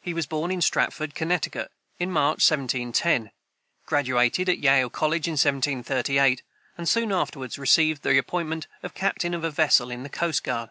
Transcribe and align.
He 0.00 0.12
was 0.12 0.26
born 0.26 0.50
in 0.50 0.60
Stratford, 0.60 1.14
Connecticut, 1.14 1.70
in 2.00 2.10
March, 2.10 2.38
1710, 2.50 3.30
graduated 3.86 4.48
at 4.48 4.58
Yale 4.58 4.90
college 4.90 5.28
in 5.28 5.34
1738, 5.34 6.42
and 6.76 6.88
soon 6.88 7.12
afterward 7.12 7.56
received 7.56 8.02
the 8.02 8.18
appointment 8.18 8.66
of 8.82 8.92
captain 8.94 9.34
of 9.34 9.44
a 9.44 9.52
vessel 9.52 9.92
of 9.92 10.02
the 10.02 10.08
coast 10.08 10.42
guard. 10.42 10.70